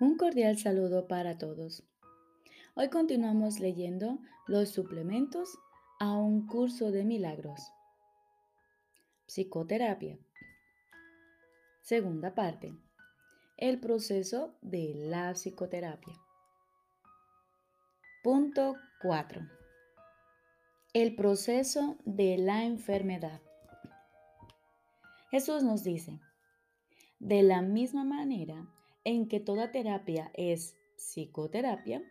Un 0.00 0.16
cordial 0.16 0.56
saludo 0.56 1.06
para 1.08 1.36
todos. 1.36 1.82
Hoy 2.74 2.88
continuamos 2.88 3.60
leyendo 3.60 4.18
los 4.46 4.70
suplementos 4.70 5.58
a 5.98 6.16
un 6.16 6.46
curso 6.46 6.90
de 6.90 7.04
milagros. 7.04 7.60
Psicoterapia. 9.26 10.18
Segunda 11.82 12.34
parte. 12.34 12.74
El 13.58 13.78
proceso 13.78 14.54
de 14.62 14.94
la 14.94 15.34
psicoterapia. 15.34 16.14
Punto 18.22 18.76
4. 19.02 19.42
El 20.94 21.14
proceso 21.14 21.98
de 22.06 22.38
la 22.38 22.64
enfermedad. 22.64 23.42
Jesús 25.30 25.62
nos 25.62 25.84
dice, 25.84 26.18
de 27.18 27.42
la 27.42 27.60
misma 27.60 28.02
manera 28.04 28.66
en 29.04 29.28
que 29.28 29.40
toda 29.40 29.72
terapia 29.72 30.30
es 30.34 30.76
psicoterapia, 30.96 32.02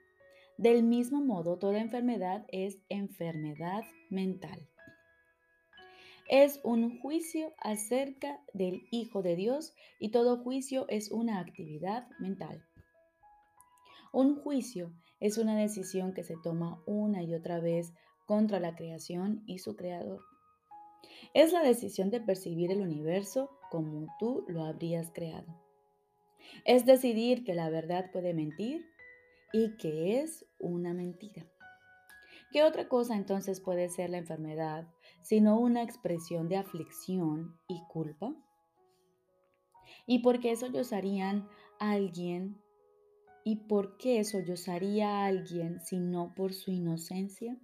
del 0.58 0.84
mismo 0.84 1.22
modo 1.22 1.58
toda 1.58 1.80
enfermedad 1.80 2.46
es 2.50 2.80
enfermedad 2.90 3.84
mental. 4.10 4.68
Es 6.28 6.60
un 6.64 7.00
juicio 7.00 7.54
acerca 7.58 8.40
del 8.54 8.88
Hijo 8.92 9.24
de 9.24 9.36
Dios 9.36 9.74
y 10.00 10.10
todo 10.10 10.38
juicio 10.38 10.86
es 10.90 11.12
una 11.12 11.40
actividad 11.40 12.08
mental. 12.20 12.64
Un 14.12 14.36
juicio 14.36 14.94
es 15.20 15.38
una 15.38 15.56
decisión 15.56 16.14
que 16.14 16.24
se 16.24 16.36
toma 16.44 16.84
una 16.86 17.24
y 17.24 17.34
otra 17.34 17.60
vez 17.60 17.94
contra 18.28 18.60
la 18.60 18.76
creación 18.76 19.44
y 19.48 19.60
su 19.60 19.76
creador. 19.76 20.22
Es 21.34 21.52
la 21.52 21.64
decisión 21.64 22.10
de 22.10 22.22
percibir 22.22 22.72
el 22.72 22.82
universo 22.82 23.50
como 23.72 24.08
tú 24.20 24.46
lo 24.48 24.66
habrías 24.66 25.12
creado. 25.12 25.69
Es 26.66 26.86
decidir 26.86 27.44
que 27.44 27.54
la 27.54 27.70
verdad 27.70 28.12
puede 28.12 28.34
mentir 28.34 28.86
y 29.52 29.76
que 29.78 30.22
es 30.22 30.46
una 30.60 30.94
mentira. 30.94 31.46
¿Qué 32.52 32.64
otra 32.64 32.88
cosa 32.88 33.16
entonces 33.16 33.62
puede 33.62 33.90
ser 33.90 34.10
la 34.10 34.18
enfermedad 34.18 34.88
sino 35.22 35.60
una 35.60 35.84
expresión 35.84 36.50
de 36.50 36.58
aflicción 36.58 37.60
y 37.68 37.84
culpa? 37.88 38.34
¿Y 40.08 40.20
por 40.20 40.40
qué 40.40 40.56
sollozarían 40.56 41.48
a 41.80 41.92
alguien? 41.92 42.60
¿Y 43.44 43.68
por 43.68 43.98
qué 43.98 44.24
sollozaría 44.24 45.10
a 45.10 45.26
alguien 45.26 45.80
si 45.82 46.00
no 46.00 46.34
por 46.36 46.54
su 46.54 46.72
inocencia? 46.72 47.58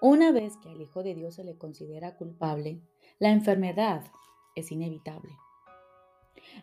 Una 0.00 0.32
vez 0.32 0.56
que 0.58 0.70
al 0.70 0.80
Hijo 0.80 1.02
de 1.02 1.14
Dios 1.14 1.34
se 1.34 1.44
le 1.44 1.56
considera 1.56 2.16
culpable, 2.16 2.80
la 3.18 3.30
enfermedad 3.30 4.04
es 4.54 4.70
inevitable. 4.72 5.32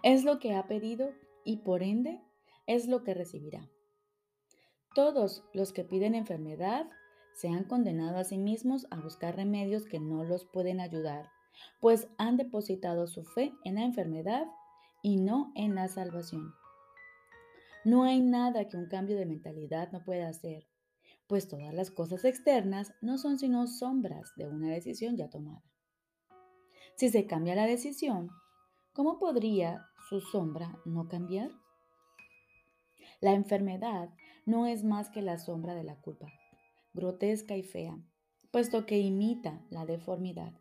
Es 0.04 0.24
lo 0.24 0.40
que 0.40 0.54
ha 0.54 0.68
pedido 0.68 1.14
y 1.44 1.58
por 1.58 1.84
ende 1.84 2.22
es 2.68 2.88
lo 2.88 3.04
que 3.04 3.14
recibirá. 3.14 3.70
Todos 4.94 5.44
los 5.54 5.72
que 5.74 5.84
piden 5.84 6.16
enfermedad 6.16 6.88
se 7.34 7.48
han 7.48 7.64
condenado 7.64 8.18
a 8.18 8.24
sí 8.24 8.38
mismos 8.38 8.88
a 8.92 9.00
buscar 9.00 9.36
remedios 9.36 9.86
que 9.86 10.00
no 10.00 10.24
los 10.24 10.46
pueden 10.46 10.80
ayudar, 10.80 11.30
pues 11.80 12.08
han 12.18 12.38
depositado 12.38 13.08
su 13.08 13.24
fe 13.24 13.54
en 13.64 13.76
la 13.76 13.84
enfermedad 13.84 14.48
y 15.02 15.18
no 15.18 15.52
en 15.56 15.76
la 15.76 15.88
salvación. 15.88 16.54
No 17.84 18.04
hay 18.04 18.22
nada 18.22 18.68
que 18.68 18.78
un 18.78 18.88
cambio 18.88 19.18
de 19.18 19.26
mentalidad 19.26 19.92
no 19.92 20.04
pueda 20.04 20.28
hacer, 20.30 20.68
pues 21.28 21.48
todas 21.48 21.74
las 21.74 21.90
cosas 21.90 22.26
externas 22.26 22.94
no 23.02 23.18
son 23.18 23.40
sino 23.40 23.66
sombras 23.68 24.34
de 24.36 24.48
una 24.48 24.70
decisión 24.70 25.18
ya 25.18 25.30
tomada. 25.30 25.64
Si 26.96 27.10
se 27.10 27.26
cambia 27.26 27.56
la 27.56 27.66
decisión, 27.66 28.30
¿cómo 28.94 29.20
podría 29.20 29.88
su 30.10 30.20
sombra 30.20 30.78
no 30.86 31.08
cambiar? 31.08 31.52
La 33.22 33.34
enfermedad 33.34 34.10
no 34.46 34.68
es 34.68 34.84
más 34.84 35.10
que 35.10 35.22
la 35.22 35.38
sombra 35.38 35.76
de 35.76 35.84
la 35.84 35.96
culpa, 35.96 36.28
grotesca 36.94 37.56
y 37.56 37.64
fea, 37.64 37.98
puesto 38.52 38.86
que 38.86 39.00
imita 39.00 39.66
la 39.70 39.86
deformidad. 39.86 40.54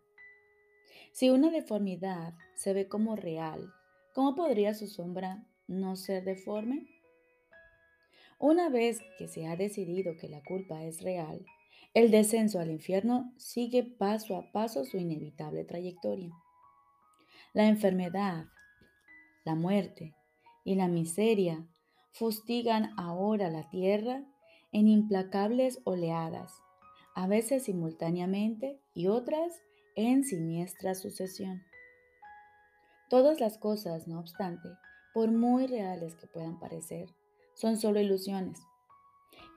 Si 1.12 1.30
una 1.30 1.50
deformidad 1.50 2.34
se 2.54 2.72
ve 2.72 2.88
como 2.88 3.16
real, 3.16 3.72
¿cómo 4.14 4.34
podría 4.34 4.74
su 4.74 4.86
sombra 4.86 5.44
no 5.66 5.96
ser 5.96 6.24
deforme? 6.24 6.86
Una 8.38 8.68
vez 8.68 9.00
que 9.18 9.26
se 9.26 9.46
ha 9.46 9.56
decidido 9.56 10.16
que 10.16 10.28
la 10.28 10.42
culpa 10.42 10.84
es 10.84 11.02
real, 11.02 11.44
el 11.92 12.10
descenso 12.10 12.60
al 12.60 12.70
infierno 12.70 13.32
sigue 13.36 13.82
paso 13.82 14.36
a 14.36 14.52
paso 14.52 14.84
su 14.84 14.96
inevitable 14.96 15.64
trayectoria. 15.64 16.30
La 17.52 17.66
enfermedad, 17.66 18.46
la 19.44 19.56
muerte 19.56 20.14
y 20.62 20.76
la 20.76 20.86
miseria 20.86 21.66
fustigan 22.12 22.92
ahora 22.96 23.50
la 23.50 23.68
tierra 23.70 24.24
en 24.70 24.86
implacables 24.86 25.80
oleadas, 25.82 26.52
a 27.16 27.26
veces 27.26 27.64
simultáneamente 27.64 28.80
y 28.94 29.08
otras 29.08 29.52
en 29.96 30.22
siniestra 30.22 30.94
sucesión. 30.94 31.60
Todas 33.08 33.40
las 33.40 33.58
cosas, 33.58 34.06
no 34.06 34.20
obstante, 34.20 34.68
por 35.12 35.32
muy 35.32 35.66
reales 35.66 36.14
que 36.14 36.28
puedan 36.28 36.60
parecer, 36.60 37.08
son 37.54 37.78
solo 37.78 37.98
ilusiones. 37.98 38.60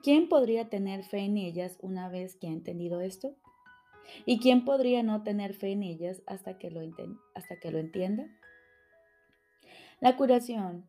¿Quién 0.01 0.29
podría 0.29 0.67
tener 0.67 1.03
fe 1.03 1.19
en 1.19 1.37
ellas 1.37 1.77
una 1.79 2.09
vez 2.09 2.35
que 2.37 2.47
ha 2.47 2.51
entendido 2.51 3.01
esto? 3.01 3.35
¿Y 4.25 4.39
quién 4.39 4.65
podría 4.65 5.03
no 5.03 5.23
tener 5.23 5.53
fe 5.53 5.71
en 5.71 5.83
ellas 5.83 6.21
hasta 6.25 6.57
que 6.57 6.71
lo, 6.71 6.81
entienda? 6.81 8.27
La 9.99 10.17
curación 10.17 10.85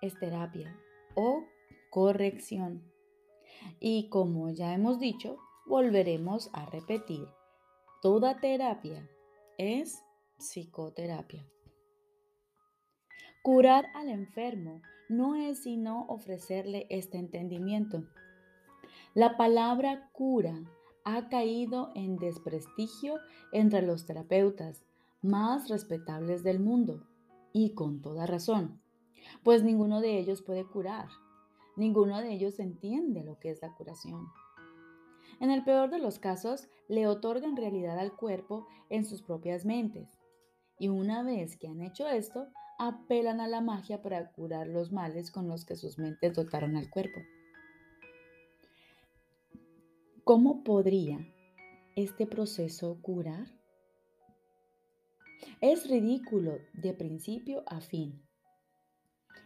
es 0.00 0.18
terapia 0.18 0.76
o 1.14 1.44
corrección. 1.90 2.82
Y 3.80 4.08
como 4.08 4.50
ya 4.50 4.74
hemos 4.74 4.98
dicho, 4.98 5.38
volveremos 5.66 6.50
a 6.52 6.66
repetir, 6.66 7.26
toda 8.02 8.40
terapia 8.40 9.08
es 9.58 10.02
psicoterapia. 10.38 11.46
Curar 13.42 13.86
al 13.94 14.08
enfermo 14.08 14.82
no 15.08 15.36
es 15.36 15.62
sino 15.62 16.06
ofrecerle 16.08 16.86
este 16.90 17.18
entendimiento. 17.18 18.04
La 19.14 19.36
palabra 19.36 20.10
cura 20.12 20.60
ha 21.06 21.28
caído 21.28 21.92
en 21.94 22.16
desprestigio 22.16 23.20
entre 23.52 23.80
los 23.80 24.06
terapeutas 24.06 24.84
más 25.22 25.68
respetables 25.68 26.42
del 26.42 26.58
mundo, 26.58 27.06
y 27.52 27.74
con 27.74 28.02
toda 28.02 28.26
razón, 28.26 28.82
pues 29.44 29.62
ninguno 29.62 30.00
de 30.00 30.18
ellos 30.18 30.42
puede 30.42 30.66
curar, 30.66 31.06
ninguno 31.76 32.20
de 32.20 32.32
ellos 32.32 32.58
entiende 32.58 33.22
lo 33.22 33.38
que 33.38 33.50
es 33.50 33.62
la 33.62 33.72
curación. 33.72 34.26
En 35.38 35.52
el 35.52 35.62
peor 35.62 35.90
de 35.90 36.00
los 36.00 36.18
casos, 36.18 36.68
le 36.88 37.06
otorgan 37.06 37.56
realidad 37.56 38.00
al 38.00 38.16
cuerpo 38.16 38.66
en 38.90 39.04
sus 39.04 39.22
propias 39.22 39.64
mentes, 39.64 40.18
y 40.76 40.88
una 40.88 41.22
vez 41.22 41.56
que 41.56 41.68
han 41.68 41.82
hecho 41.82 42.08
esto, 42.08 42.48
apelan 42.80 43.40
a 43.40 43.46
la 43.46 43.60
magia 43.60 44.02
para 44.02 44.32
curar 44.32 44.66
los 44.66 44.90
males 44.90 45.30
con 45.30 45.46
los 45.46 45.64
que 45.64 45.76
sus 45.76 45.98
mentes 45.98 46.34
dotaron 46.34 46.76
al 46.76 46.90
cuerpo. 46.90 47.20
¿Cómo 50.26 50.64
podría 50.64 51.24
este 51.94 52.26
proceso 52.26 52.98
curar? 53.00 53.46
Es 55.60 55.88
ridículo 55.88 56.58
de 56.72 56.94
principio 56.94 57.62
a 57.68 57.80
fin, 57.80 58.26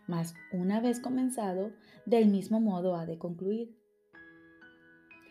mas 0.09 0.35
una 0.55 0.81
vez 0.81 0.99
comenzado, 0.99 1.75
del 2.07 2.29
mismo 2.29 2.61
modo 2.61 2.97
ha 2.97 3.05
de 3.05 3.19
concluir. 3.19 3.79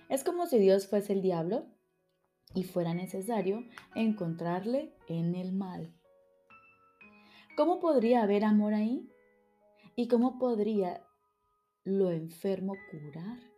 Es 0.07 0.23
como 0.23 0.45
si 0.45 0.59
Dios 0.59 0.85
fuese 0.85 1.13
el 1.13 1.23
diablo 1.23 1.65
y 2.53 2.63
fuera 2.63 2.93
necesario 2.93 3.63
encontrarle 3.95 4.93
en 5.07 5.33
el 5.33 5.51
mal. 5.51 5.95
¿Cómo 7.57 7.79
podría 7.79 8.21
haber 8.21 8.45
amor 8.45 8.75
ahí? 8.75 9.09
¿Y 9.95 10.09
cómo 10.09 10.37
podría 10.37 11.03
lo 11.85 12.11
enfermo 12.11 12.75
curar? 12.91 13.48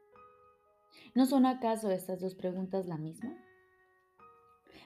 ¿No 1.13 1.25
son 1.25 1.45
acaso 1.45 1.91
estas 1.91 2.21
dos 2.21 2.35
preguntas 2.35 2.87
la 2.87 2.97
misma? 2.97 3.37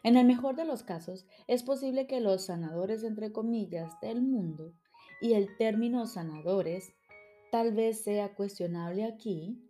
En 0.04 0.18
el 0.18 0.26
mejor 0.26 0.56
de 0.56 0.66
los 0.66 0.84
casos, 0.84 1.26
es 1.48 1.64
posible 1.64 2.08
que 2.08 2.20
los 2.20 2.46
sanadores, 2.46 3.04
entre 3.04 3.32
comillas, 3.32 4.00
del 4.02 4.22
mundo, 4.22 4.74
y 5.22 5.34
el 5.34 5.56
término 5.58 6.06
sanadores, 6.06 6.94
tal 7.52 7.74
vez 7.74 8.04
sea 8.04 8.36
cuestionable 8.36 9.06
aquí, 9.06 9.62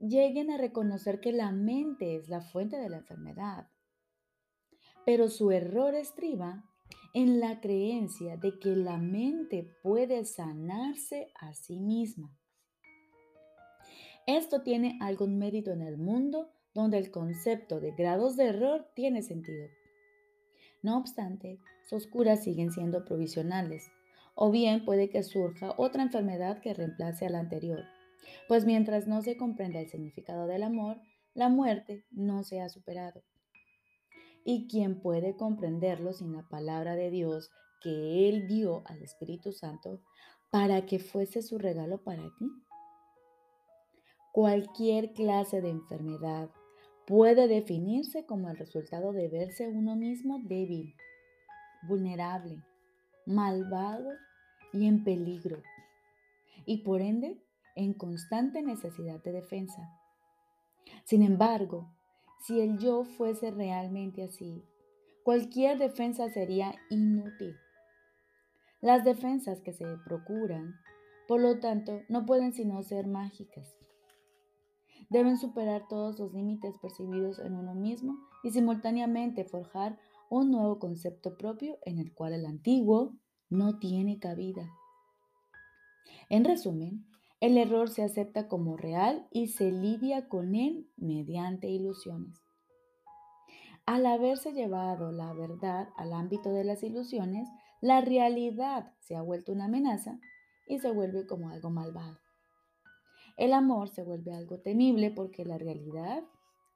lleguen 0.00 0.50
a 0.50 0.58
reconocer 0.58 1.20
que 1.20 1.32
la 1.32 1.52
mente 1.52 2.16
es 2.16 2.28
la 2.28 2.40
fuente 2.40 2.76
de 2.76 2.88
la 2.88 2.98
enfermedad. 2.98 3.68
Pero 5.06 5.28
su 5.28 5.50
error 5.50 5.94
estriba 5.94 6.64
en 7.14 7.40
la 7.40 7.60
creencia 7.60 8.36
de 8.36 8.58
que 8.58 8.74
la 8.74 8.98
mente 8.98 9.70
puede 9.82 10.24
sanarse 10.24 11.32
a 11.40 11.54
sí 11.54 11.78
misma. 11.78 12.36
Esto 14.26 14.62
tiene 14.62 14.98
algún 15.00 15.38
mérito 15.38 15.72
en 15.72 15.82
el 15.82 15.98
mundo 15.98 16.50
donde 16.74 16.98
el 16.98 17.10
concepto 17.10 17.80
de 17.80 17.92
grados 17.92 18.36
de 18.36 18.46
error 18.46 18.88
tiene 18.94 19.22
sentido. 19.22 19.68
No 20.82 20.96
obstante, 20.98 21.58
sus 21.88 22.06
curas 22.06 22.42
siguen 22.42 22.72
siendo 22.72 23.04
provisionales, 23.04 23.90
O 24.34 24.50
bien 24.50 24.86
puede 24.86 25.10
que 25.10 25.22
surja 25.22 25.74
otra 25.76 26.02
enfermedad 26.02 26.60
que 26.60 26.72
reemplace 26.72 27.26
a 27.26 27.28
la 27.28 27.38
anterior. 27.38 27.84
Pues 28.48 28.64
mientras 28.64 29.06
no 29.06 29.20
se 29.20 29.36
comprenda 29.36 29.78
el 29.80 29.90
significado 29.90 30.46
del 30.46 30.62
amor, 30.62 31.02
la 31.34 31.50
muerte 31.50 32.06
no 32.10 32.42
se 32.42 32.62
ha 32.62 32.70
superado. 32.70 33.22
¿Y 34.44 34.68
quién 34.68 35.00
puede 35.00 35.36
comprenderlo 35.36 36.14
sin 36.14 36.32
la 36.32 36.48
palabra 36.48 36.96
de 36.96 37.10
Dios 37.10 37.50
que 37.82 38.28
Él 38.28 38.48
dio 38.48 38.82
al 38.86 39.02
Espíritu 39.02 39.52
Santo 39.52 40.00
para 40.50 40.86
que 40.86 40.98
fuese 40.98 41.42
su 41.42 41.58
regalo 41.58 42.02
para 42.02 42.22
ti? 42.38 42.46
Cualquier 44.32 45.12
clase 45.12 45.60
de 45.60 45.68
enfermedad 45.68 46.48
puede 47.06 47.48
definirse 47.48 48.24
como 48.24 48.48
el 48.48 48.56
resultado 48.56 49.12
de 49.12 49.28
verse 49.28 49.68
uno 49.68 49.94
mismo 49.94 50.38
débil, 50.42 50.94
vulnerable, 51.82 52.64
malvado 53.26 54.08
y 54.72 54.86
en 54.86 55.04
peligro, 55.04 55.62
y 56.64 56.78
por 56.78 57.02
ende 57.02 57.42
en 57.76 57.92
constante 57.92 58.62
necesidad 58.62 59.22
de 59.22 59.32
defensa. 59.32 59.82
Sin 61.04 61.22
embargo, 61.22 61.92
si 62.40 62.58
el 62.62 62.78
yo 62.78 63.04
fuese 63.04 63.50
realmente 63.50 64.22
así, 64.22 64.64
cualquier 65.24 65.76
defensa 65.76 66.30
sería 66.30 66.74
inútil. 66.88 67.54
Las 68.80 69.04
defensas 69.04 69.60
que 69.60 69.74
se 69.74 69.84
procuran, 70.06 70.74
por 71.28 71.42
lo 71.42 71.60
tanto, 71.60 72.00
no 72.08 72.24
pueden 72.24 72.54
sino 72.54 72.82
ser 72.82 73.06
mágicas. 73.06 73.81
Deben 75.12 75.36
superar 75.36 75.88
todos 75.88 76.18
los 76.18 76.32
límites 76.32 76.78
percibidos 76.78 77.38
en 77.38 77.54
uno 77.54 77.74
mismo 77.74 78.16
y 78.42 78.50
simultáneamente 78.50 79.44
forjar 79.44 79.98
un 80.30 80.50
nuevo 80.50 80.78
concepto 80.78 81.36
propio 81.36 81.76
en 81.84 81.98
el 81.98 82.14
cual 82.14 82.32
el 82.32 82.46
antiguo 82.46 83.12
no 83.50 83.78
tiene 83.78 84.18
cabida. 84.18 84.70
En 86.30 86.46
resumen, 86.46 87.04
el 87.40 87.58
error 87.58 87.90
se 87.90 88.02
acepta 88.02 88.48
como 88.48 88.78
real 88.78 89.28
y 89.30 89.48
se 89.48 89.70
lidia 89.70 90.30
con 90.30 90.54
él 90.54 90.88
mediante 90.96 91.68
ilusiones. 91.68 92.40
Al 93.84 94.06
haberse 94.06 94.52
llevado 94.52 95.12
la 95.12 95.34
verdad 95.34 95.90
al 95.98 96.14
ámbito 96.14 96.54
de 96.54 96.64
las 96.64 96.82
ilusiones, 96.82 97.46
la 97.82 98.00
realidad 98.00 98.94
se 99.00 99.14
ha 99.14 99.20
vuelto 99.20 99.52
una 99.52 99.66
amenaza 99.66 100.18
y 100.66 100.78
se 100.78 100.90
vuelve 100.90 101.26
como 101.26 101.50
algo 101.50 101.68
malvado. 101.68 102.21
El 103.36 103.52
amor 103.52 103.88
se 103.88 104.02
vuelve 104.02 104.34
algo 104.34 104.58
temible 104.58 105.10
porque 105.10 105.44
la 105.44 105.58
realidad 105.58 106.22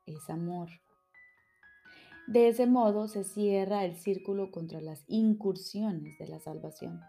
es 0.06 0.28
amor. 0.30 0.68
De 2.26 2.48
ese 2.48 2.66
modo 2.66 3.06
se 3.06 3.24
cierra 3.24 3.84
el 3.84 3.96
círculo 3.96 4.50
contra 4.50 4.80
las 4.80 5.04
incursiones 5.06 6.18
de 6.18 6.26
la 6.26 6.40
salvación. 6.40 7.00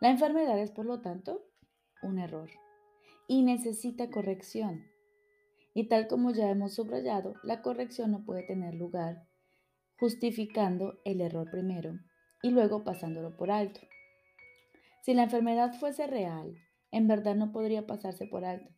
La 0.00 0.10
enfermedad 0.10 0.58
es, 0.58 0.70
por 0.70 0.84
lo 0.84 1.00
tanto, 1.00 1.42
un 2.02 2.18
error 2.18 2.50
y 3.28 3.42
necesita 3.42 4.10
corrección. 4.10 4.84
Y 5.74 5.88
tal 5.88 6.06
como 6.06 6.32
ya 6.32 6.50
hemos 6.50 6.74
subrayado, 6.74 7.34
la 7.42 7.62
corrección 7.62 8.10
no 8.10 8.24
puede 8.24 8.42
tener 8.42 8.74
lugar 8.74 9.26
justificando 9.98 10.98
el 11.04 11.20
error 11.20 11.48
primero 11.50 11.98
y 12.42 12.50
luego 12.50 12.84
pasándolo 12.84 13.36
por 13.36 13.50
alto. 13.50 13.80
Si 15.02 15.14
la 15.14 15.22
enfermedad 15.22 15.72
fuese 15.78 16.06
real, 16.06 16.58
en 16.92 17.08
verdad 17.08 17.34
no 17.34 17.50
podría 17.50 17.86
pasarse 17.86 18.26
por 18.26 18.44
alto, 18.44 18.70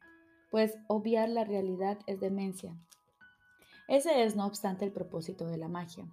pues 0.50 0.78
obviar 0.88 1.28
la 1.28 1.44
realidad 1.44 1.98
es 2.06 2.20
demencia. 2.20 2.74
Ese 3.88 4.24
es, 4.24 4.34
no 4.34 4.46
obstante, 4.46 4.84
el 4.84 4.92
propósito 4.92 5.46
de 5.46 5.58
la 5.58 5.68
magia, 5.68 6.08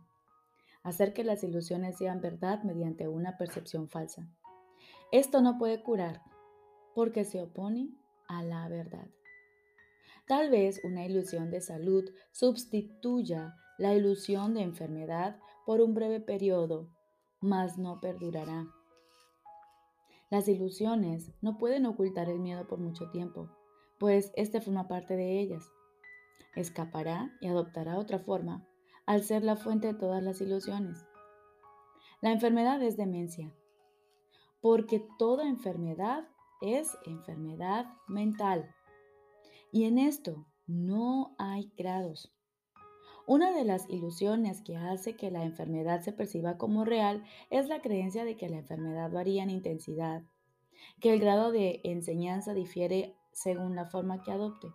hacer 0.84 1.14
que 1.14 1.24
las 1.24 1.44
ilusiones 1.44 1.98
sean 1.98 2.20
verdad 2.20 2.64
mediante 2.64 3.08
una 3.08 3.38
percepción 3.38 3.88
falsa. 3.88 4.28
Esto 5.12 5.42
no 5.42 5.58
puede 5.58 5.82
curar, 5.84 6.22
porque 6.96 7.24
se 7.24 7.42
opone 7.42 7.90
a 8.28 8.44
la 8.44 8.68
verdad. 8.68 9.08
Tal 10.28 10.50
vez 10.50 10.82
una 10.84 11.06
ilusión 11.06 11.52
de 11.52 11.62
salud 11.62 12.10
sustituya 12.32 13.56
la 13.78 13.94
ilusión 13.94 14.54
de 14.54 14.62
enfermedad 14.62 15.40
por 15.66 15.82
un 15.82 15.94
breve 15.94 16.20
periodo, 16.20 16.90
mas 17.40 17.78
no 17.78 18.00
perdurará. 18.00 18.68
Las 20.32 20.48
ilusiones 20.48 21.34
no 21.42 21.58
pueden 21.58 21.86
ocultar 21.86 22.30
el 22.30 22.40
miedo 22.40 22.66
por 22.66 22.80
mucho 22.80 23.10
tiempo, 23.10 23.50
pues 24.00 24.32
éste 24.38 24.62
forma 24.62 24.88
parte 24.88 25.18
de 25.18 25.42
ellas. 25.42 25.70
Escapará 26.56 27.38
y 27.42 27.48
adoptará 27.48 28.00
otra 28.00 28.20
forma 28.20 28.66
al 29.06 29.24
ser 29.24 29.44
la 29.44 29.58
fuente 29.58 29.88
de 29.88 29.94
todas 29.94 30.24
las 30.24 30.40
ilusiones. 30.40 31.06
La 32.22 32.32
enfermedad 32.32 32.82
es 32.82 32.96
demencia, 32.96 33.54
porque 34.62 35.06
toda 35.20 35.50
enfermedad 35.50 36.30
es 36.62 36.98
enfermedad 37.06 37.88
mental. 38.08 38.74
Y 39.74 39.84
en 39.84 39.98
esto 39.98 40.46
no 40.66 41.36
hay 41.40 41.74
grados. 41.76 42.34
Una 43.28 43.52
de 43.52 43.64
las 43.64 43.88
ilusiones 43.88 44.62
que 44.62 44.78
hace 44.78 45.16
que 45.16 45.30
la 45.30 45.44
enfermedad 45.44 46.02
se 46.02 46.12
perciba 46.12 46.58
como 46.58 46.86
real 46.86 47.24
es 47.52 47.68
la 47.68 47.82
creencia 47.82 48.26
de 48.26 48.36
que 48.36 48.50
la 48.50 48.58
enfermedad 48.58 49.12
varía 49.12 49.44
en 49.44 49.52
intensidad, 49.52 50.24
que 51.00 51.14
el 51.14 51.20
grado 51.20 51.52
de 51.52 51.82
enseñanza 51.84 52.54
difiere 52.54 53.16
según 53.32 53.76
la 53.76 53.86
forma 53.86 54.24
que 54.24 54.32
adopte. 54.32 54.68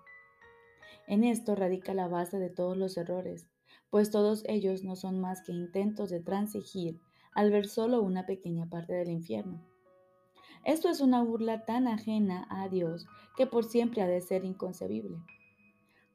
En 1.09 1.25
esto 1.25 1.57
radica 1.57 1.93
la 1.93 2.07
base 2.07 2.39
de 2.39 2.49
todos 2.49 2.77
los 2.77 2.97
errores, 2.97 3.49
pues 3.91 4.11
todos 4.11 4.45
ellos 4.47 4.85
no 4.85 4.95
son 4.95 5.21
más 5.21 5.43
que 5.43 5.53
intentos 5.53 6.11
de 6.11 6.21
transigir 6.21 7.01
al 7.35 7.51
ver 7.51 7.67
solo 7.67 8.01
una 8.01 8.27
pequeña 8.27 8.69
parte 8.69 8.95
del 8.95 9.11
infierno. 9.11 9.61
Esto 10.65 10.89
es 10.89 11.01
una 11.01 11.23
burla 11.23 11.65
tan 11.65 11.89
ajena 11.89 12.47
a 12.49 12.69
Dios 12.69 13.07
que 13.37 13.47
por 13.47 13.65
siempre 13.65 14.03
ha 14.03 14.07
de 14.07 14.21
ser 14.21 14.45
inconcebible. 14.45 15.19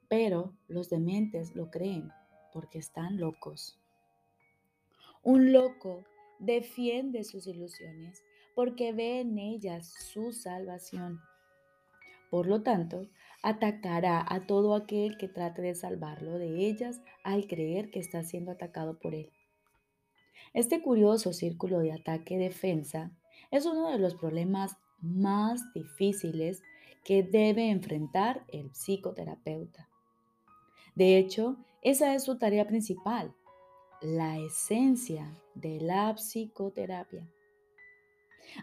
Pero 0.09 0.53
los 0.67 0.89
dementes 0.89 1.55
lo 1.55 1.69
creen 1.69 2.11
porque 2.53 2.79
están 2.79 3.17
locos. 3.17 3.79
Un 5.23 5.53
loco 5.53 6.03
defiende 6.39 7.23
sus 7.23 7.47
ilusiones 7.47 8.23
porque 8.55 8.91
ve 8.91 9.21
en 9.21 9.37
ellas 9.37 9.93
su 10.11 10.33
salvación. 10.33 11.21
Por 12.29 12.47
lo 12.47 12.63
tanto, 12.63 13.07
atacará 13.43 14.25
a 14.27 14.45
todo 14.47 14.73
aquel 14.75 15.17
que 15.17 15.27
trate 15.27 15.61
de 15.61 15.75
salvarlo 15.75 16.37
de 16.37 16.67
ellas 16.67 17.01
al 17.23 17.45
creer 17.47 17.91
que 17.91 17.99
está 17.99 18.23
siendo 18.23 18.51
atacado 18.51 18.99
por 18.99 19.13
él. 19.13 19.31
Este 20.53 20.81
curioso 20.81 21.33
círculo 21.33 21.79
de 21.79 21.93
ataque-defensa 21.93 23.11
es 23.51 23.65
uno 23.65 23.91
de 23.91 23.99
los 23.99 24.15
problemas 24.15 24.77
más 25.01 25.73
difíciles 25.73 26.63
que 27.03 27.23
debe 27.23 27.69
enfrentar 27.69 28.43
el 28.47 28.71
psicoterapeuta. 28.71 29.90
De 30.95 31.17
hecho, 31.17 31.57
esa 31.81 32.13
es 32.13 32.23
su 32.23 32.37
tarea 32.37 32.67
principal, 32.67 33.33
la 34.01 34.37
esencia 34.37 35.31
de 35.55 35.79
la 35.79 36.13
psicoterapia. 36.15 37.27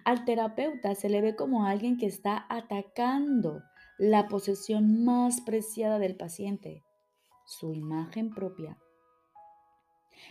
Al 0.04 0.24
terapeuta 0.24 0.94
se 0.94 1.08
le 1.08 1.20
ve 1.20 1.36
como 1.36 1.64
alguien 1.64 1.96
que 1.96 2.06
está 2.06 2.46
atacando 2.48 3.62
la 3.98 4.28
posesión 4.28 5.04
más 5.04 5.40
preciada 5.40 5.98
del 5.98 6.16
paciente, 6.16 6.84
su 7.46 7.72
imagen 7.72 8.30
propia. 8.30 8.78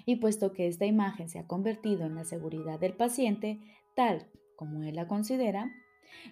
Y 0.05 0.17
puesto 0.17 0.53
que 0.53 0.67
esta 0.67 0.85
imagen 0.85 1.29
se 1.29 1.39
ha 1.39 1.47
convertido 1.47 2.05
en 2.05 2.15
la 2.15 2.23
seguridad 2.23 2.79
del 2.79 2.95
paciente, 2.95 3.59
tal 3.95 4.29
como 4.55 4.83
él 4.83 4.95
la 4.95 5.07
considera, 5.07 5.71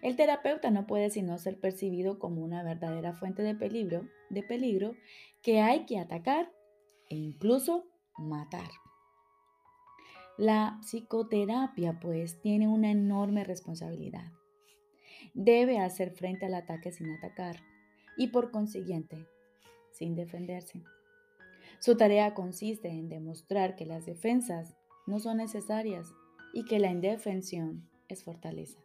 el 0.01 0.15
terapeuta 0.15 0.71
no 0.71 0.87
puede 0.87 1.09
sino 1.09 1.37
ser 1.37 1.59
percibido 1.59 2.19
como 2.19 2.43
una 2.43 2.63
verdadera 2.63 3.13
fuente 3.13 3.43
de 3.43 3.55
peligro, 3.55 4.07
de 4.29 4.43
peligro 4.43 4.95
que 5.41 5.61
hay 5.61 5.85
que 5.85 5.99
atacar 5.99 6.51
e 7.09 7.15
incluso 7.15 7.85
matar. 8.17 8.69
La 10.37 10.79
psicoterapia 10.81 11.99
pues 11.99 12.41
tiene 12.41 12.67
una 12.67 12.91
enorme 12.91 13.43
responsabilidad. 13.43 14.31
Debe 15.33 15.79
hacer 15.79 16.11
frente 16.11 16.45
al 16.45 16.53
ataque 16.53 16.91
sin 16.91 17.09
atacar 17.11 17.57
y 18.17 18.27
por 18.27 18.51
consiguiente 18.51 19.27
sin 19.91 20.15
defenderse. 20.15 20.83
Su 21.79 21.97
tarea 21.97 22.33
consiste 22.33 22.89
en 22.89 23.09
demostrar 23.09 23.75
que 23.75 23.85
las 23.85 24.05
defensas 24.05 24.75
no 25.07 25.19
son 25.19 25.37
necesarias 25.37 26.13
y 26.53 26.65
que 26.65 26.79
la 26.79 26.91
indefensión 26.91 27.89
es 28.07 28.23
fortaleza. 28.23 28.84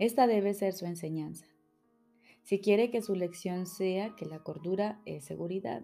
Esta 0.00 0.26
debe 0.26 0.54
ser 0.54 0.72
su 0.72 0.86
enseñanza. 0.86 1.46
Si 2.42 2.58
quiere 2.58 2.90
que 2.90 3.02
su 3.02 3.14
lección 3.14 3.66
sea 3.66 4.16
que 4.16 4.24
la 4.24 4.38
cordura 4.38 5.00
es 5.04 5.26
seguridad. 5.26 5.82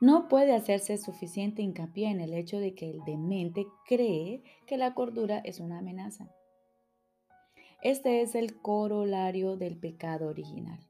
No 0.00 0.28
puede 0.28 0.52
hacerse 0.52 0.98
suficiente 0.98 1.62
hincapié 1.62 2.10
en 2.10 2.20
el 2.20 2.34
hecho 2.34 2.58
de 2.58 2.74
que 2.74 2.90
el 2.90 3.04
demente 3.04 3.66
cree 3.86 4.42
que 4.66 4.76
la 4.76 4.94
cordura 4.94 5.38
es 5.38 5.60
una 5.60 5.78
amenaza. 5.78 6.34
Este 7.82 8.20
es 8.20 8.34
el 8.34 8.60
corolario 8.60 9.56
del 9.56 9.78
pecado 9.78 10.26
original. 10.26 10.80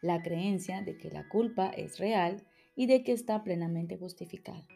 La 0.00 0.22
creencia 0.22 0.80
de 0.80 0.96
que 0.96 1.10
la 1.10 1.28
culpa 1.28 1.66
es 1.68 1.98
real 1.98 2.42
y 2.74 2.86
de 2.86 3.04
que 3.04 3.12
está 3.12 3.44
plenamente 3.44 3.98
justificada. 3.98 4.66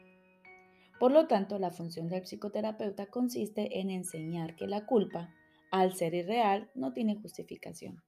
Por 1.00 1.12
lo 1.12 1.26
tanto, 1.28 1.58
la 1.58 1.70
función 1.70 2.08
del 2.08 2.26
psicoterapeuta 2.26 3.06
consiste 3.06 3.80
en 3.80 3.90
enseñar 3.90 4.54
que 4.54 4.66
la 4.66 4.84
culpa, 4.84 5.34
al 5.70 5.94
ser 5.94 6.14
irreal, 6.14 6.70
no 6.74 6.92
tiene 6.92 7.16
justificación, 7.16 8.02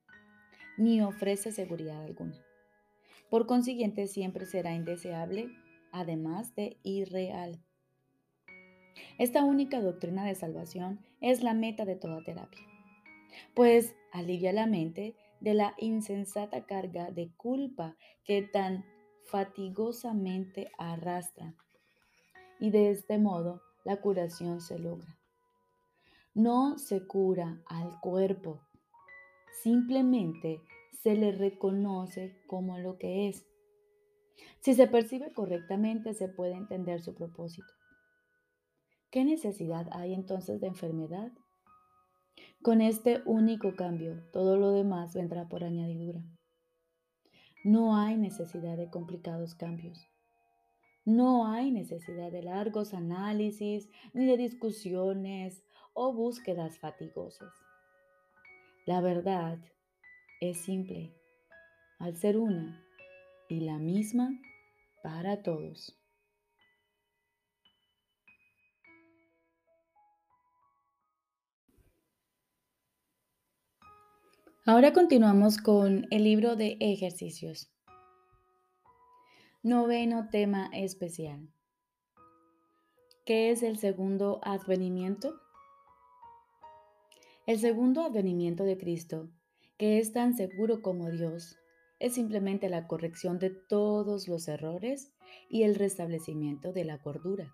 ni 0.76 1.02
ofrece 1.02 1.52
seguridad 1.52 2.02
alguna. 2.02 2.42
Por 3.28 3.46
consiguiente, 3.46 4.06
siempre 4.06 4.46
será 4.46 4.74
indeseable, 4.74 5.48
además 5.92 6.54
de 6.54 6.78
irreal. 6.82 7.62
Esta 9.18 9.44
única 9.44 9.80
doctrina 9.80 10.24
de 10.24 10.34
salvación 10.34 11.00
es 11.20 11.42
la 11.42 11.54
meta 11.54 11.84
de 11.84 11.96
toda 11.96 12.24
terapia, 12.24 12.66
pues 13.54 13.94
alivia 14.12 14.52
la 14.52 14.66
mente 14.66 15.14
de 15.40 15.54
la 15.54 15.74
insensata 15.78 16.66
carga 16.66 17.10
de 17.10 17.30
culpa 17.36 17.96
que 18.24 18.42
tan 18.42 18.84
fatigosamente 19.26 20.70
arrastra. 20.78 21.54
Y 22.58 22.70
de 22.70 22.90
este 22.90 23.18
modo 23.18 23.62
la 23.84 24.00
curación 24.00 24.60
se 24.60 24.78
logra. 24.78 25.19
No 26.34 26.78
se 26.78 27.06
cura 27.06 27.60
al 27.66 27.98
cuerpo, 28.00 28.60
simplemente 29.62 30.62
se 31.02 31.16
le 31.16 31.32
reconoce 31.32 32.40
como 32.46 32.78
lo 32.78 32.98
que 32.98 33.28
es. 33.28 33.46
Si 34.60 34.74
se 34.74 34.86
percibe 34.86 35.32
correctamente, 35.32 36.14
se 36.14 36.28
puede 36.28 36.52
entender 36.52 37.02
su 37.02 37.14
propósito. 37.14 37.72
¿Qué 39.10 39.24
necesidad 39.24 39.88
hay 39.92 40.14
entonces 40.14 40.60
de 40.60 40.68
enfermedad? 40.68 41.32
Con 42.62 42.80
este 42.80 43.22
único 43.24 43.74
cambio, 43.74 44.22
todo 44.32 44.56
lo 44.56 44.70
demás 44.70 45.14
vendrá 45.14 45.48
por 45.48 45.64
añadidura. 45.64 46.22
No 47.64 47.96
hay 47.96 48.16
necesidad 48.16 48.76
de 48.76 48.88
complicados 48.88 49.54
cambios. 49.54 50.06
No 51.04 51.50
hay 51.50 51.72
necesidad 51.72 52.30
de 52.30 52.42
largos 52.42 52.94
análisis, 52.94 53.88
ni 54.12 54.26
de 54.26 54.36
discusiones 54.36 55.64
o 55.92 56.12
búsquedas 56.12 56.78
fatigosas. 56.78 57.52
La 58.86 59.00
verdad 59.00 59.58
es 60.40 60.58
simple, 60.64 61.14
al 61.98 62.16
ser 62.16 62.36
una 62.36 62.84
y 63.48 63.60
la 63.60 63.78
misma 63.78 64.30
para 65.02 65.42
todos. 65.42 65.96
Ahora 74.66 74.92
continuamos 74.92 75.58
con 75.58 76.06
el 76.10 76.22
libro 76.22 76.54
de 76.54 76.76
ejercicios. 76.80 77.72
Noveno 79.62 80.28
tema 80.30 80.70
especial. 80.72 81.48
¿Qué 83.26 83.50
es 83.50 83.62
el 83.62 83.78
segundo 83.78 84.40
advenimiento? 84.42 85.49
El 87.50 87.58
segundo 87.58 88.02
advenimiento 88.02 88.62
de 88.62 88.78
Cristo 88.78 89.28
que 89.76 89.98
es 89.98 90.12
tan 90.12 90.36
seguro 90.36 90.82
como 90.82 91.10
Dios, 91.10 91.58
es 91.98 92.14
simplemente 92.14 92.68
la 92.68 92.86
corrección 92.86 93.40
de 93.40 93.50
todos 93.50 94.28
los 94.28 94.46
errores 94.46 95.10
y 95.48 95.64
el 95.64 95.74
restablecimiento 95.74 96.72
de 96.72 96.84
la 96.84 96.98
cordura. 96.98 97.52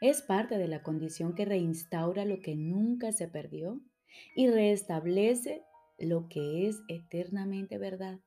Es 0.00 0.22
parte 0.22 0.56
de 0.56 0.68
la 0.68 0.84
condición 0.84 1.34
que 1.34 1.46
reinstaura 1.46 2.24
lo 2.24 2.38
que 2.38 2.54
nunca 2.54 3.10
se 3.10 3.26
perdió 3.26 3.80
y 4.36 4.48
restablece 4.48 5.64
lo 5.98 6.28
que 6.28 6.68
es 6.68 6.76
eternamente 6.86 7.76
verdad. 7.76 8.20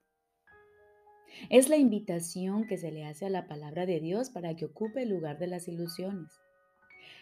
Es 1.50 1.69
la 1.69 1.77
invitación 1.77 2.67
que 2.67 2.77
se 2.77 2.91
le 2.91 3.05
hace 3.05 3.27
a 3.27 3.29
la 3.29 3.47
palabra 3.47 3.85
de 3.85 4.01
Dios 4.01 4.29
para 4.29 4.57
que 4.57 4.65
ocupe 4.65 5.03
el 5.03 5.09
lugar 5.09 5.39
de 5.39 5.47
las 5.47 5.69
ilusiones. 5.69 6.33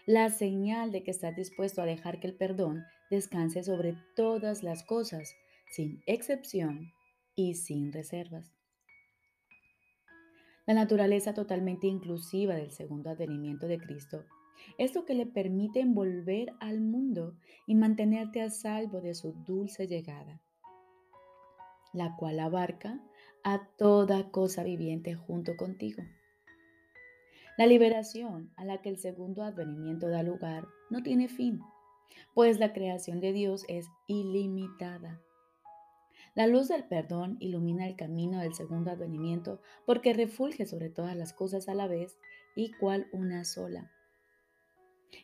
La 0.08 0.32
señal 0.32 0.92
de 0.92 1.04
que 1.04 1.12
está 1.12 1.32
dispuesto 1.32 1.84
a 1.84 1.86
dejar 1.86 2.20
que 2.20 2.26
el 2.26 2.34
perdón 2.34 2.84
descanse 3.12 3.62
sobre 3.62 3.98
todas 4.16 4.64
las 4.64 4.84
cosas, 4.84 5.36
sin 5.70 6.02
excepción 6.08 6.94
y 7.36 7.56
sin 7.56 7.92
reservas. 7.92 8.56
La 10.66 10.74
naturaleza 10.74 11.34
totalmente 11.34 11.88
inclusiva 11.88 12.56
del 12.56 12.72
segundo 12.72 13.10
advenimiento 13.10 13.68
de 13.68 13.80
Cristo 13.80 14.24
es 14.78 14.96
lo 14.96 15.06
que 15.06 15.14
le 15.14 15.26
permite 15.26 15.82
envolver 15.82 16.54
al 16.62 16.80
mundo 16.80 17.36
y 17.68 17.76
mantenerte 17.76 18.42
a 18.42 18.50
salvo 18.50 19.02
de 19.02 19.14
su 19.14 19.34
dulce 19.46 19.88
llegada, 19.88 20.42
la 21.94 22.16
cual 22.16 22.40
abarca 22.40 23.02
a 23.44 23.68
toda 23.78 24.32
cosa 24.32 24.64
viviente 24.64 25.16
junto 25.16 25.58
contigo. 25.58 26.04
La 27.58 27.66
liberación 27.66 28.54
a 28.56 28.64
la 28.64 28.82
que 28.82 28.88
el 28.88 28.98
segundo 28.98 29.44
advenimiento 29.44 30.08
da 30.08 30.24
lugar 30.24 30.66
no 30.90 31.04
tiene 31.04 31.28
fin 31.28 31.60
pues 32.34 32.60
la 32.60 32.74
creación 32.74 33.20
de 33.20 33.34
Dios 33.34 33.66
es 33.68 33.88
ilimitada. 34.08 35.22
La 36.34 36.48
luz 36.48 36.70
del 36.70 36.86
perdón 36.86 37.38
ilumina 37.40 37.88
el 37.88 37.96
camino 37.96 38.40
del 38.40 38.54
segundo 38.54 38.92
advenimiento 38.92 39.60
porque 39.86 40.14
refulge 40.14 40.66
sobre 40.66 40.90
todas 40.90 41.16
las 41.16 41.34
cosas 41.34 41.68
a 41.68 41.74
la 41.74 41.88
vez 41.88 42.18
y 42.56 42.72
cual 42.72 43.08
una 43.12 43.44
sola. 43.44 43.92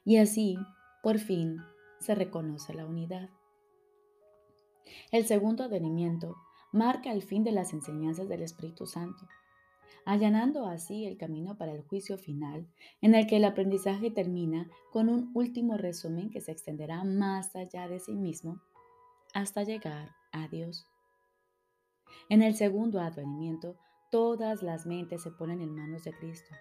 Y 0.04 0.18
así, 0.18 0.58
por 1.02 1.20
fin, 1.20 1.60
se 2.00 2.14
reconoce 2.14 2.74
la 2.74 2.86
unidad. 2.86 3.30
El 5.12 5.26
segundo 5.26 5.64
advenimiento 5.64 6.36
marca 6.74 7.12
el 7.12 7.24
fin 7.24 7.44
de 7.44 7.52
las 7.52 7.74
enseñanzas 7.74 8.28
del 8.28 8.44
Espíritu 8.44 8.86
Santo 8.86 9.28
allanando 10.06 10.66
así 10.66 11.06
el 11.06 11.18
camino 11.18 11.58
para 11.58 11.74
el 11.74 11.82
juicio 11.82 12.18
final, 12.18 12.68
en 13.02 13.16
el 13.16 13.28
que 13.28 13.38
el 13.38 13.46
aprendizaje 13.46 14.12
termina 14.12 14.70
con 14.92 15.10
un 15.10 15.32
último 15.34 15.78
resumen 15.78 16.30
que 16.30 16.42
se 16.42 16.52
extenderá 16.52 17.04
más 17.04 17.56
allá 17.56 17.88
de 17.88 18.00
sí 18.00 18.16
mismo 18.16 18.62
hasta 19.34 19.64
llegar 19.64 20.12
a 20.32 20.48
Dios. 20.48 20.86
En 22.30 22.42
el 22.42 22.56
segundo 22.56 23.00
advenimiento, 23.00 23.78
todas 24.12 24.64
las 24.64 24.86
mentes 24.86 25.24
se 25.24 25.32
ponen 25.32 25.62
en 25.62 25.76
manos 25.76 26.04
de 26.04 26.14
Cristo 26.14 26.56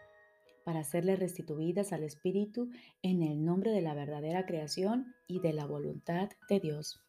para 0.65 0.83
serle 0.83 1.15
restituidas 1.15 1.93
al 1.93 2.03
Espíritu 2.03 2.71
en 3.01 3.23
el 3.23 3.45
nombre 3.45 3.71
de 3.71 3.83
la 3.83 3.95
verdadera 3.95 4.47
creación 4.47 5.15
y 5.29 5.39
de 5.39 5.53
la 5.53 5.65
voluntad 5.65 6.29
de 6.49 6.59
Dios. 6.59 7.01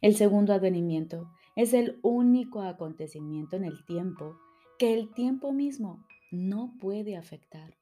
El 0.00 0.14
segundo 0.14 0.52
advenimiento 0.52 1.32
es 1.56 1.74
el 1.74 1.98
único 2.02 2.62
acontecimiento 2.62 3.56
en 3.56 3.64
el 3.64 3.84
tiempo 3.84 4.38
que 4.78 4.94
el 4.94 5.12
tiempo 5.12 5.52
mismo 5.52 6.06
no 6.30 6.72
puede 6.80 7.16
afectar. 7.16 7.76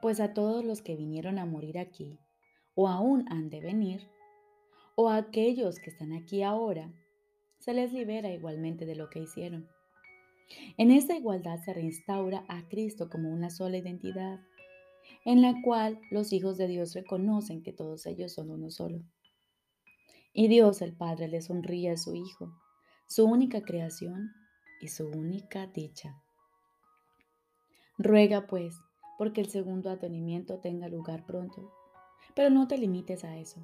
Pues 0.00 0.18
a 0.18 0.32
todos 0.32 0.64
los 0.64 0.80
que 0.80 0.96
vinieron 0.96 1.38
a 1.38 1.44
morir 1.44 1.78
aquí, 1.78 2.18
o 2.74 2.88
aún 2.88 3.26
han 3.30 3.50
de 3.50 3.60
venir, 3.60 4.08
o 4.96 5.10
a 5.10 5.16
aquellos 5.16 5.78
que 5.78 5.90
están 5.90 6.14
aquí 6.14 6.42
ahora, 6.42 6.90
se 7.58 7.74
les 7.74 7.92
libera 7.92 8.30
igualmente 8.32 8.86
de 8.86 8.94
lo 8.94 9.10
que 9.10 9.20
hicieron. 9.20 9.68
En 10.78 10.90
esta 10.90 11.16
igualdad 11.16 11.60
se 11.62 11.74
reinstaura 11.74 12.46
a 12.48 12.66
Cristo 12.68 13.10
como 13.10 13.30
una 13.30 13.50
sola 13.50 13.76
identidad, 13.76 14.40
en 15.26 15.42
la 15.42 15.60
cual 15.62 16.00
los 16.10 16.32
hijos 16.32 16.56
de 16.56 16.66
Dios 16.66 16.94
reconocen 16.94 17.62
que 17.62 17.74
todos 17.74 18.06
ellos 18.06 18.32
son 18.32 18.50
uno 18.50 18.70
solo. 18.70 19.02
Y 20.32 20.48
Dios 20.48 20.80
el 20.80 20.96
Padre 20.96 21.28
le 21.28 21.42
sonríe 21.42 21.90
a 21.90 21.98
su 21.98 22.14
Hijo, 22.14 22.54
su 23.06 23.26
única 23.26 23.62
creación, 23.62 24.30
y 24.80 24.88
su 24.88 25.08
única 25.08 25.66
dicha. 25.66 26.22
Ruega 27.98 28.46
pues, 28.46 28.76
porque 29.18 29.40
el 29.40 29.48
segundo 29.48 29.90
atenimiento 29.90 30.58
tenga 30.58 30.88
lugar 30.88 31.24
pronto, 31.26 31.72
pero 32.34 32.50
no 32.50 32.66
te 32.66 32.78
limites 32.78 33.24
a 33.24 33.36
eso, 33.36 33.60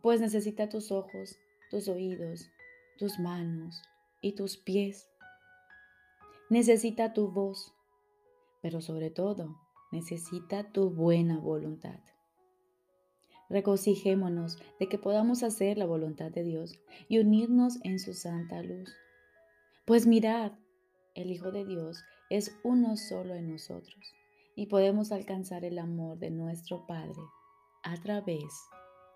pues 0.00 0.20
necesita 0.20 0.68
tus 0.68 0.90
ojos, 0.90 1.38
tus 1.70 1.88
oídos, 1.88 2.50
tus 2.98 3.18
manos 3.18 3.82
y 4.20 4.32
tus 4.32 4.56
pies. 4.56 5.08
Necesita 6.50 7.12
tu 7.12 7.30
voz, 7.30 7.72
pero 8.60 8.80
sobre 8.80 9.10
todo 9.10 9.56
necesita 9.92 10.72
tu 10.72 10.90
buena 10.90 11.38
voluntad. 11.38 12.00
Regocijémonos 13.48 14.58
de 14.80 14.88
que 14.88 14.98
podamos 14.98 15.42
hacer 15.42 15.76
la 15.76 15.84
voluntad 15.84 16.30
de 16.30 16.42
Dios 16.42 16.80
y 17.08 17.18
unirnos 17.18 17.78
en 17.84 17.98
su 17.98 18.14
santa 18.14 18.62
luz. 18.62 18.90
Pues 19.84 20.06
mirad, 20.06 20.52
el 21.16 21.32
Hijo 21.32 21.50
de 21.50 21.64
Dios 21.64 22.04
es 22.30 22.56
uno 22.62 22.96
solo 22.96 23.34
en 23.34 23.50
nosotros 23.50 24.14
y 24.54 24.66
podemos 24.66 25.10
alcanzar 25.10 25.64
el 25.64 25.76
amor 25.76 26.18
de 26.20 26.30
nuestro 26.30 26.86
Padre 26.86 27.20
a 27.82 27.96
través 28.00 28.44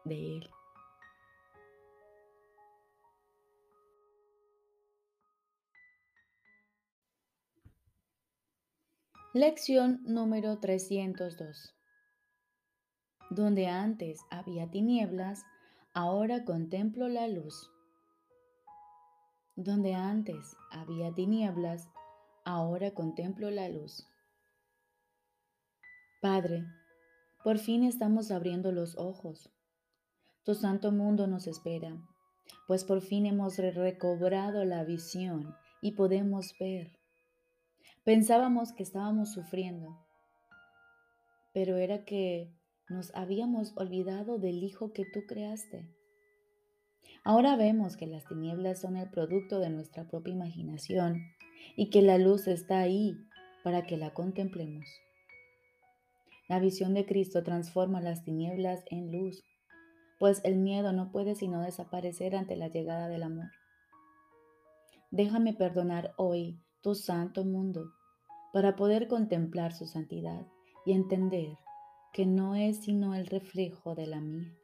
de 0.04 0.38
Él. 0.38 0.50
Lección 9.34 10.00
número 10.04 10.58
302. 10.58 11.76
Donde 13.30 13.68
antes 13.68 14.18
había 14.30 14.68
tinieblas, 14.68 15.44
ahora 15.92 16.44
contemplo 16.44 17.06
la 17.06 17.28
luz. 17.28 17.70
Donde 19.56 19.94
antes 19.94 20.54
había 20.70 21.14
tinieblas, 21.14 21.88
ahora 22.44 22.92
contemplo 22.92 23.50
la 23.50 23.68
luz. 23.70 24.06
Padre, 26.20 26.64
por 27.42 27.58
fin 27.58 27.82
estamos 27.82 28.30
abriendo 28.30 28.70
los 28.70 28.98
ojos. 28.98 29.50
Tu 30.44 30.54
santo 30.54 30.92
mundo 30.92 31.26
nos 31.26 31.46
espera, 31.46 31.96
pues 32.66 32.84
por 32.84 33.00
fin 33.00 33.24
hemos 33.24 33.56
recobrado 33.56 34.64
la 34.64 34.84
visión 34.84 35.54
y 35.80 35.92
podemos 35.92 36.54
ver. 36.60 36.98
Pensábamos 38.04 38.72
que 38.72 38.82
estábamos 38.82 39.32
sufriendo, 39.32 39.96
pero 41.54 41.76
era 41.78 42.04
que 42.04 42.52
nos 42.88 43.14
habíamos 43.14 43.76
olvidado 43.76 44.38
del 44.38 44.62
Hijo 44.62 44.92
que 44.92 45.04
tú 45.04 45.24
creaste. 45.26 45.88
Ahora 47.26 47.56
vemos 47.56 47.96
que 47.96 48.06
las 48.06 48.24
tinieblas 48.24 48.80
son 48.80 48.96
el 48.96 49.10
producto 49.10 49.58
de 49.58 49.68
nuestra 49.68 50.04
propia 50.04 50.32
imaginación 50.32 51.24
y 51.74 51.90
que 51.90 52.00
la 52.00 52.18
luz 52.18 52.46
está 52.46 52.78
ahí 52.78 53.18
para 53.64 53.84
que 53.84 53.96
la 53.96 54.14
contemplemos. 54.14 54.86
La 56.48 56.60
visión 56.60 56.94
de 56.94 57.04
Cristo 57.04 57.42
transforma 57.42 58.00
las 58.00 58.22
tinieblas 58.22 58.84
en 58.92 59.10
luz, 59.10 59.42
pues 60.20 60.40
el 60.44 60.54
miedo 60.54 60.92
no 60.92 61.10
puede 61.10 61.34
sino 61.34 61.62
desaparecer 61.62 62.36
ante 62.36 62.54
la 62.54 62.68
llegada 62.68 63.08
del 63.08 63.24
amor. 63.24 63.50
Déjame 65.10 65.52
perdonar 65.52 66.14
hoy 66.18 66.60
tu 66.80 66.94
santo 66.94 67.44
mundo 67.44 67.90
para 68.52 68.76
poder 68.76 69.08
contemplar 69.08 69.72
su 69.72 69.86
santidad 69.86 70.46
y 70.84 70.92
entender 70.92 71.58
que 72.12 72.24
no 72.24 72.54
es 72.54 72.84
sino 72.84 73.16
el 73.16 73.26
reflejo 73.26 73.96
de 73.96 74.06
la 74.06 74.20
mía. 74.20 74.54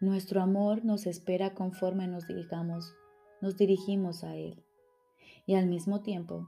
Nuestro 0.00 0.40
amor 0.40 0.82
nos 0.82 1.06
espera 1.06 1.52
conforme 1.52 2.08
nos 2.08 2.26
dirigamos, 2.26 2.94
nos 3.42 3.58
dirigimos 3.58 4.24
a 4.24 4.34
Él 4.34 4.64
y 5.44 5.56
al 5.56 5.66
mismo 5.66 6.00
tiempo 6.00 6.46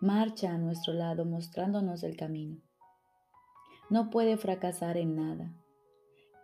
marcha 0.00 0.52
a 0.52 0.58
nuestro 0.58 0.94
lado 0.94 1.24
mostrándonos 1.24 2.04
el 2.04 2.16
camino. 2.16 2.62
No 3.90 4.10
puede 4.10 4.36
fracasar 4.36 4.96
en 4.96 5.16
nada. 5.16 5.52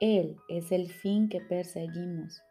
Él 0.01 0.39
es 0.49 0.73
el 0.73 0.91
fin 0.91 1.29
que 1.29 1.41
perseguimos, 1.41 2.43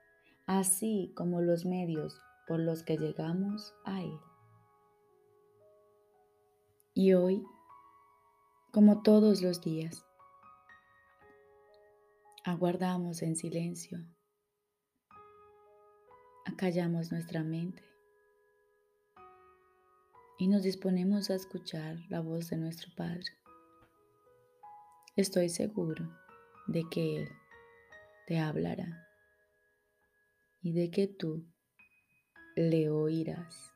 así 0.46 1.12
como 1.18 1.42
los 1.42 1.66
medios 1.66 2.22
por 2.48 2.62
los 2.62 2.84
que 2.84 2.98
llegamos 2.98 3.74
a 3.84 4.02
Él. 4.02 4.18
Y 6.94 7.16
hoy, 7.16 7.44
como 8.72 9.02
todos 9.02 9.42
los 9.42 9.60
días, 9.60 10.06
aguardamos 12.44 13.22
en 13.22 13.36
silencio, 13.36 14.00
acallamos 16.46 17.12
nuestra 17.12 17.44
mente 17.44 17.84
y 20.38 20.48
nos 20.48 20.64
disponemos 20.64 21.30
a 21.30 21.36
escuchar 21.36 21.98
la 22.10 22.22
voz 22.22 22.50
de 22.50 22.58
nuestro 22.58 22.90
Padre. 22.96 23.26
Estoy 25.16 25.50
seguro 25.50 26.10
de 26.68 26.86
que 26.90 27.18
Él 27.18 27.30
te 28.26 28.40
hablará 28.40 29.06
y 30.62 30.72
de 30.72 30.90
que 30.92 31.08
tú 31.08 31.46
le 32.56 32.90
oirás. 32.90 33.74